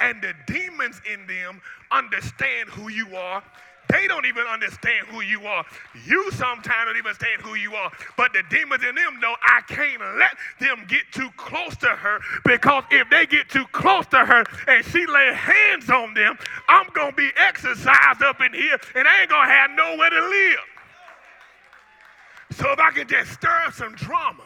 [0.00, 1.60] And the demons in them
[1.90, 3.42] understand who you are
[3.88, 5.64] they don't even understand who you are.
[6.06, 7.90] You sometimes don't even understand who you are.
[8.16, 12.20] But the demons in them know I can't let them get too close to her
[12.44, 16.86] because if they get too close to her and she lay hands on them, I'm
[16.94, 20.20] going to be exorcised up in here and I ain't going to have nowhere to
[20.20, 20.58] live.
[22.52, 24.44] So if I can just stir up some drama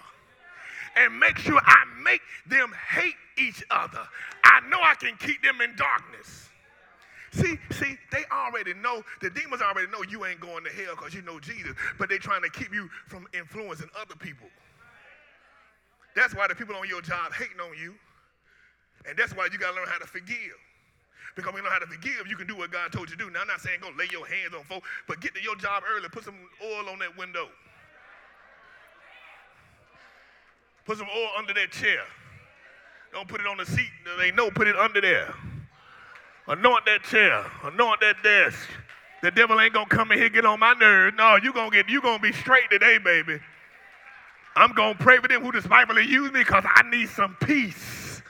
[0.96, 4.03] and make sure I make them hate each other,
[4.44, 6.48] I know I can keep them in darkness.
[7.33, 11.14] See, see, they already know, the demons already know you ain't going to hell because
[11.14, 14.49] you know Jesus, but they're trying to keep you from influencing other people.
[16.17, 17.95] That's why the people on your job hating on you.
[19.07, 20.57] And that's why you got to learn how to forgive.
[21.37, 23.25] Because when you know how to forgive, you can do what God told you to
[23.25, 23.31] do.
[23.31, 25.85] Now, I'm not saying go lay your hands on folks, but get to your job
[25.88, 26.09] early.
[26.09, 27.49] Put some oil on that window.
[30.85, 32.01] Put some oil under that chair.
[33.12, 33.91] Don't put it on the seat.
[34.19, 35.33] They know, put it under there.
[36.49, 37.45] Anoint that chair.
[37.63, 38.59] Anoint that desk.
[39.23, 41.17] The devil ain't gonna come in here get on my nerves.
[41.17, 43.39] No, you gonna get you gonna be straight today, baby.
[44.57, 48.23] I'm gonna pray for them who despitefully use me because I need some peace.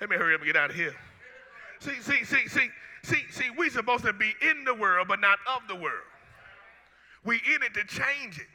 [0.00, 0.94] Let me hurry up and get out of here.
[1.80, 2.68] See, see, see, see,
[3.02, 6.04] see, see, we supposed to be in the world, but not of the world.
[7.24, 8.46] We in it to change it,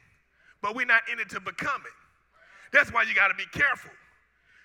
[0.61, 1.93] but we're not in it to become it.
[2.71, 3.91] That's why you got to be careful.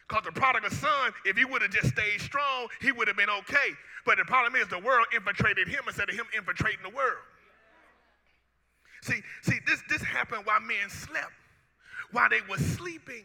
[0.08, 3.30] Because the prodigal son, if he would have just stayed strong, he would have been
[3.30, 3.70] okay.
[4.04, 7.18] But the problem is the world infiltrated him instead of him infiltrating the world.
[9.02, 11.32] See, see, this, this happened while men slept,
[12.12, 13.24] while they were sleeping.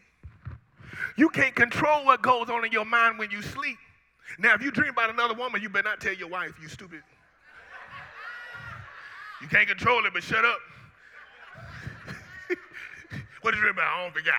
[1.16, 3.78] You can't control what goes on in your mind when you sleep.
[4.38, 7.02] Now, if you dream about another woman, you better not tell your wife, you stupid.
[9.40, 10.58] You can't control it, but shut up.
[13.42, 13.82] what did you remember?
[13.82, 14.34] I don't forgot.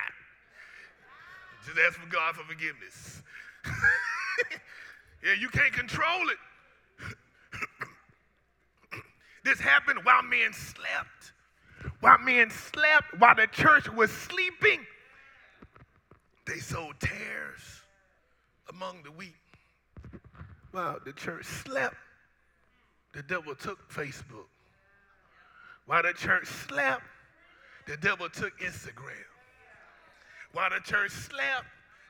[1.66, 3.22] Just ask for God for forgiveness.
[5.24, 6.38] yeah, you can't control it.
[9.46, 11.32] this happened while men slept.
[12.02, 14.86] While men slept, while the church was sleeping,
[16.46, 17.82] they sowed tares
[18.70, 19.36] among the wheat.
[20.72, 21.96] While the church slept,
[23.14, 24.48] the devil took Facebook.
[25.86, 27.04] While the church slept,
[27.86, 29.33] the devil took Instagram.
[30.54, 31.66] While the church slept,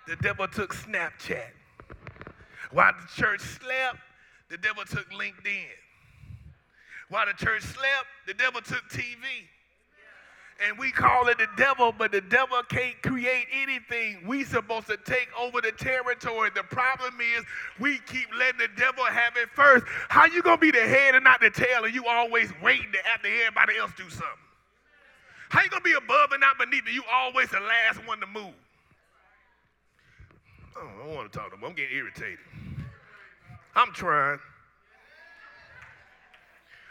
[0.07, 1.51] the devil took Snapchat.
[2.71, 3.99] While the church slept,
[4.49, 5.65] the devil took LinkedIn.
[7.09, 9.47] While the church slept, the devil took TV
[10.65, 14.25] and we call it the devil, but the devil can't create anything.
[14.25, 16.51] We supposed to take over the territory.
[16.53, 17.43] The problem is
[17.79, 19.85] we keep letting the devil have it first.
[20.09, 23.07] How you gonna be the head and not the tail, and you always waiting to
[23.07, 24.42] after everybody else do something?
[25.53, 28.25] How you gonna be above and not beneath, and you always the last one to
[28.25, 28.57] move?
[30.75, 31.63] Oh, I don't want to talk to them.
[31.63, 32.39] I'm getting irritated.
[33.75, 34.39] I'm trying.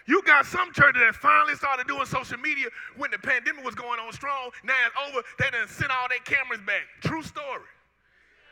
[0.07, 3.99] You got some churches that finally started doing social media when the pandemic was going
[3.99, 4.51] on strong.
[4.63, 5.27] Now it's over.
[5.41, 6.83] They done sent all their cameras back.
[7.03, 7.67] True story.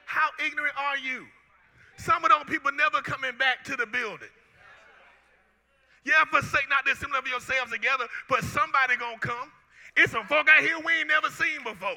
[0.07, 1.25] How ignorant are you?
[1.99, 4.35] Some of those people never coming back to the building.
[6.05, 9.53] Yeah, forsake not the assembly of yourselves together, but somebody gonna come.
[10.01, 11.97] It's some folk out here we ain't never seen before.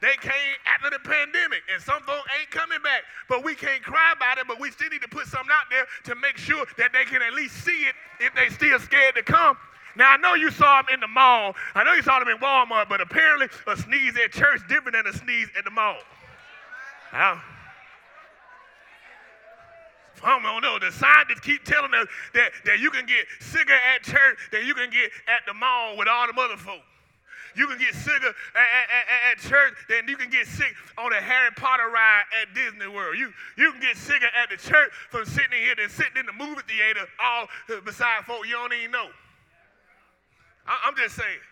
[0.00, 3.02] They came after the pandemic, and some folk ain't coming back.
[3.28, 5.84] But we can't cry about it, but we still need to put something out there
[6.04, 9.22] to make sure that they can at least see it if they still scared to
[9.22, 9.58] come.
[9.94, 11.54] Now, I know you saw them in the mall.
[11.74, 15.06] I know you saw them in Walmart, but apparently a sneeze at church different than
[15.06, 15.98] a sneeze at the mall.
[17.12, 17.38] I
[20.24, 20.78] don't know.
[20.78, 24.72] The scientists keep telling us that, that you can get sicker at church than you
[24.72, 26.86] can get at the mall with all the other folks.
[27.54, 31.20] You can get sick at, at, at, church than you can get sick on a
[31.20, 33.18] Harry Potter ride at Disney World.
[33.18, 36.32] You, you can get sicker at the church from sitting here than sitting in the
[36.32, 39.08] movie theater all uh, beside folk you don't even know.
[40.66, 41.42] I, I'm just saying.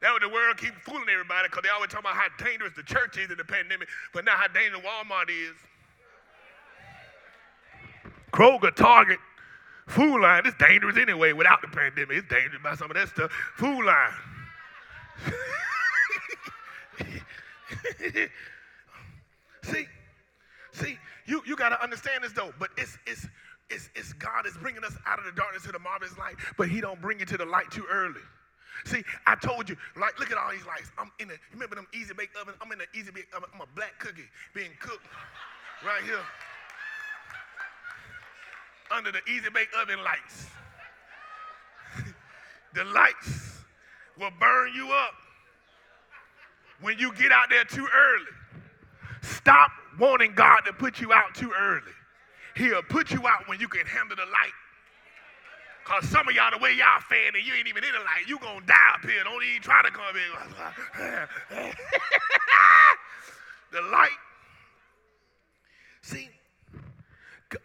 [0.00, 2.82] That was the world keep fooling everybody because they always talk about how dangerous the
[2.82, 5.56] church is in the pandemic, but not how dangerous Walmart is.
[8.30, 9.18] Kroger, Target,
[9.86, 12.18] Food Lion, it's dangerous anyway without the pandemic.
[12.18, 13.30] It's dangerous by some of that stuff.
[13.56, 14.12] Food Lion.
[19.62, 19.86] see,
[20.72, 23.26] see, you, you got to understand this though, but it's, it's,
[23.70, 26.68] it's, it's God is bringing us out of the darkness to the marvelous light, but
[26.68, 28.20] he don't bring you to the light too early.
[28.84, 30.90] See, I told you, like, look at all these lights.
[30.98, 32.54] I'm in a, remember them easy bake oven?
[32.60, 33.48] I'm in an easy bake oven.
[33.54, 35.06] I'm a black cookie being cooked
[35.84, 36.20] right here
[38.90, 40.46] under the easy bake oven lights.
[42.74, 43.63] the lights
[44.18, 45.14] will burn you up
[46.80, 48.26] when you get out there too early.
[49.22, 51.92] Stop wanting God to put you out too early.
[52.56, 54.52] He'll put you out when you can handle the light.
[55.84, 58.38] Because some of y'all, the way y'all fanning, you ain't even in the light, you
[58.38, 59.22] to die up here.
[59.22, 60.32] Don't even try to come in.
[63.72, 64.08] the light.
[66.00, 66.30] See,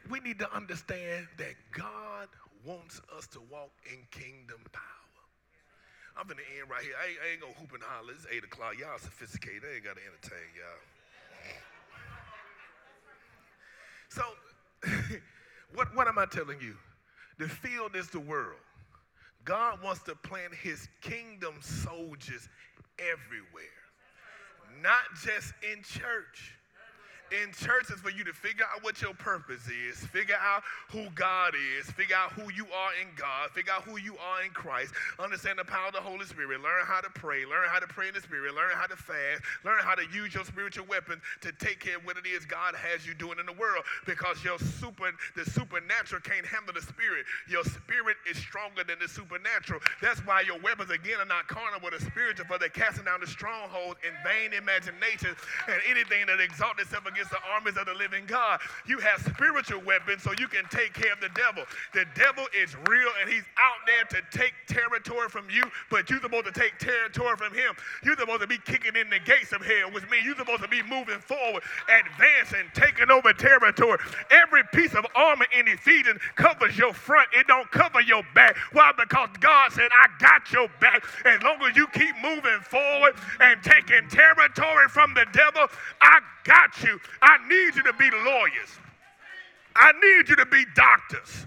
[0.09, 2.27] we need to understand that God
[2.65, 4.98] wants us to walk in kingdom power.
[6.19, 6.93] I'm gonna end right here.
[6.99, 8.11] I ain't, I ain't gonna hoop and holler.
[8.11, 8.77] It's 8 o'clock.
[8.77, 9.63] Y'all sophisticated.
[9.63, 10.83] I ain't gotta entertain y'all.
[14.09, 14.23] So,
[15.75, 16.75] what, what am I telling you?
[17.37, 18.59] The field is the world.
[19.45, 22.49] God wants to plant his kingdom soldiers
[22.99, 23.79] everywhere,
[24.81, 26.58] not just in church
[27.31, 31.07] in church is for you to figure out what your purpose is, figure out who
[31.15, 34.51] God is, figure out who you are in God, figure out who you are in
[34.51, 37.87] Christ, understand the power of the Holy Spirit, learn how to pray, learn how to
[37.87, 41.21] pray in the Spirit, learn how to fast, learn how to use your spiritual weapons
[41.41, 44.43] to take care of what it is God has you doing in the world because
[44.43, 47.25] your super the supernatural can't handle the spirit.
[47.47, 49.81] Your spirit is stronger than the supernatural.
[50.01, 53.19] That's why your weapons again are not carnal but are spiritual for they're casting down
[53.19, 55.35] the strongholds in vain imaginations
[55.67, 58.61] and anything that exalts itself against against the armies of the living God.
[58.87, 61.63] You have spiritual weapons so you can take care of the devil.
[61.93, 66.21] The devil is real and he's out there to take territory from you, but you're
[66.21, 67.75] supposed to take territory from him.
[68.03, 70.69] You're supposed to be kicking in the gates of hell, which means you're supposed to
[70.69, 73.99] be moving forward, advancing, taking over territory.
[74.31, 78.55] Every piece of armor in Ephesians covers your front, it don't cover your back.
[78.71, 78.93] Why?
[78.97, 81.03] Because God said, I got your back.
[81.25, 85.67] As long as you keep moving forward and taking territory from the devil,
[86.01, 86.19] I
[86.49, 86.99] got you.
[87.21, 88.71] I need you to be lawyers.
[89.75, 91.45] I need you to be doctors.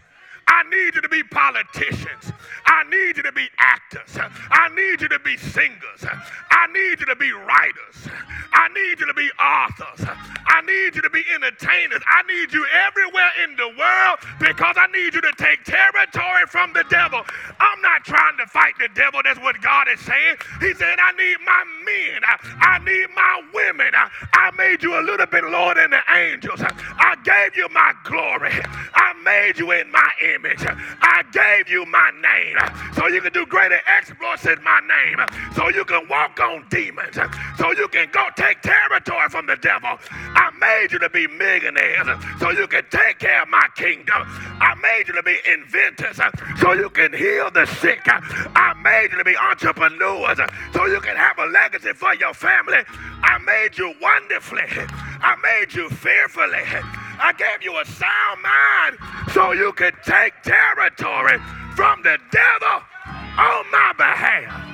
[0.52, 2.32] I need you to be politicians.
[2.66, 4.18] I need you to be actors.
[4.50, 6.04] I need you to be singers.
[6.50, 8.12] I need you to be writers.
[8.52, 10.06] I need you to be authors.
[10.46, 12.02] I need you to be entertainers.
[12.06, 16.72] I need you everywhere in the world because I need you to take territory from
[16.74, 17.22] the devil.
[17.58, 19.20] I'm not trying to fight the devil.
[19.24, 20.36] That's what God is saying.
[20.60, 22.20] He said, I need my men.
[22.60, 23.92] I need my women.
[24.34, 26.60] I made you a little bit lower than the angels.
[26.62, 28.52] I gave you my glory.
[28.94, 30.41] I made you in my image.
[30.44, 32.58] I gave you my name
[32.94, 35.24] so you can do greater exploits in my name.
[35.54, 37.16] So you can walk on demons.
[37.58, 39.98] So you can go take territory from the devil.
[40.10, 42.08] I made you to be millionaires
[42.40, 44.22] so you can take care of my kingdom.
[44.60, 46.20] I made you to be inventors
[46.60, 48.02] so you can heal the sick.
[48.06, 50.38] I made you to be entrepreneurs
[50.72, 52.78] so you can have a legacy for your family.
[53.22, 54.62] I made you wonderfully.
[54.68, 56.64] I made you fearfully.
[57.24, 58.98] I gave you a sound mind
[59.32, 61.38] so you could take territory
[61.76, 62.82] from the devil
[63.38, 64.68] on my behalf.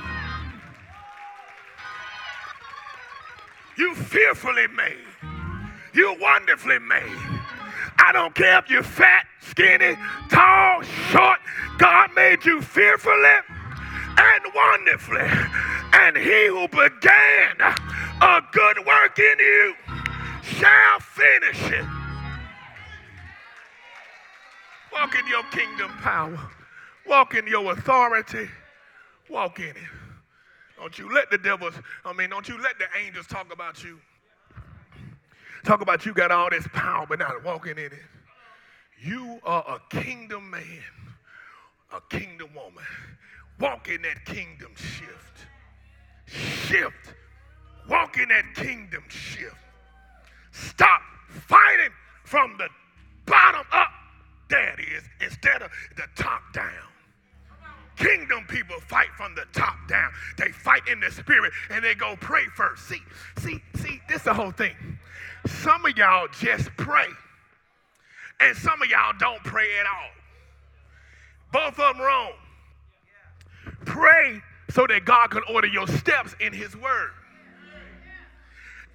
[3.76, 4.96] You fearfully made.
[5.92, 7.18] You wonderfully made.
[7.98, 9.96] I don't care if you're fat, skinny,
[10.30, 10.80] tall,
[11.10, 11.40] short.
[11.76, 13.36] God made you fearfully
[14.16, 15.28] and wonderfully.
[15.92, 17.60] And he who began
[18.22, 19.74] a good work in you
[20.42, 22.07] shall finish it.
[24.92, 26.38] Walk in your kingdom power.
[27.06, 28.48] Walk in your authority.
[29.30, 29.76] Walk in it.
[30.78, 31.74] Don't you let the devils,
[32.04, 33.98] I mean, don't you let the angels talk about you.
[35.64, 37.92] Talk about you got all this power, but not walking in it.
[39.00, 40.62] You are a kingdom man,
[41.92, 42.84] a kingdom woman.
[43.58, 45.46] Walk in that kingdom shift.
[46.26, 47.14] Shift.
[47.88, 49.56] Walk in that kingdom shift.
[50.52, 51.92] Stop fighting
[52.24, 52.68] from the
[53.26, 53.90] bottom up,
[54.50, 56.88] it is, instead of the top down.
[57.96, 60.10] Kingdom people fight from the top down.
[60.36, 62.88] They fight in the spirit and they go pray first.
[62.88, 63.02] See,
[63.38, 64.74] see, see, this is the whole thing.
[65.46, 67.08] Some of y'all just pray,
[68.40, 70.10] and some of y'all don't pray at all.
[71.52, 72.32] Both of them wrong.
[73.84, 74.40] Pray
[74.70, 77.10] so that God can order your steps in His Word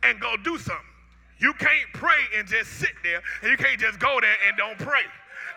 [0.04, 0.86] and go do something.
[1.39, 4.78] You can't pray and just sit there, and you can't just go there and don't
[4.78, 5.04] pray.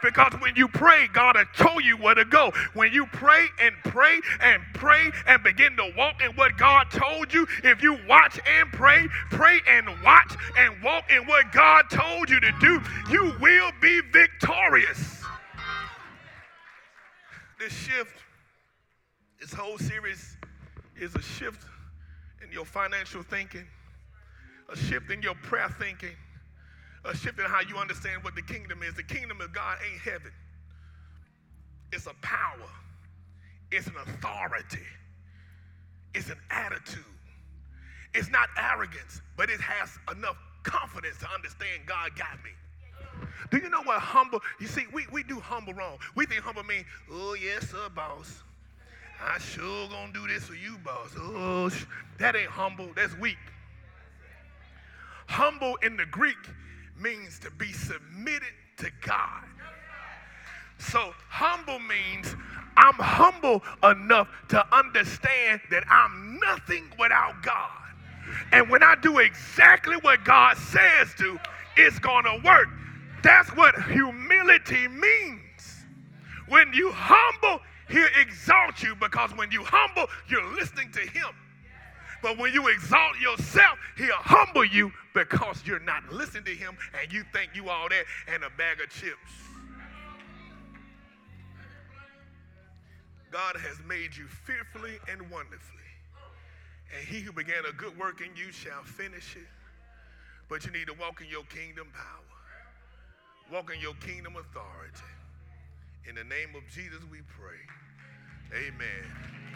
[0.03, 2.53] Because when you pray, God will show you where to go.
[2.75, 7.33] When you pray and pray and pray and begin to walk in what God told
[7.33, 12.31] you, if you watch and pray, pray and watch and walk in what God told
[12.31, 12.81] you to do,
[13.11, 15.23] you will be victorious.
[17.59, 18.17] This shift,
[19.41, 20.37] this whole series
[20.99, 21.65] is a shift
[22.45, 23.65] in your financial thinking,
[24.69, 26.15] a shift in your prayer thinking
[27.07, 28.95] a shift in how you understand what the kingdom is.
[28.95, 30.33] The kingdom of God ain't heaven,
[31.93, 32.69] it's a power,
[33.71, 34.87] it's an authority,
[36.15, 37.05] it's an attitude.
[38.15, 42.51] It's not arrogance, but it has enough confidence to understand God got me.
[43.51, 44.41] Do you know what humble?
[44.59, 45.99] You see, we, we do humble wrong.
[46.15, 48.43] We think humble means, oh yes, sir, boss.
[49.23, 51.11] I sure gonna do this for you, boss.
[51.19, 51.71] Oh,
[52.19, 52.89] that ain't humble.
[52.97, 53.37] That's weak.
[55.27, 56.37] Humble in the Greek
[57.01, 59.45] means to be submitted to God.
[60.79, 62.35] So, humble means
[62.77, 67.71] I'm humble enough to understand that I'm nothing without God.
[68.53, 71.39] And when I do exactly what God says to,
[71.77, 72.69] it's going to work.
[73.23, 75.41] That's what humility means.
[76.49, 81.35] When you humble, He'll exalt you because when you humble, you're listening to Him.
[82.27, 87.13] But when you exalt yourself, he'll humble you because you're not listening to him and
[87.13, 89.31] you think you all that and a bag of chips.
[93.31, 95.87] God has made you fearfully and wonderfully.
[96.99, 99.47] And he who began a good work in you shall finish it.
[100.49, 105.15] But you need to walk in your kingdom power, walk in your kingdom authority.
[106.09, 107.63] In the name of Jesus, we pray.
[108.67, 109.56] Amen.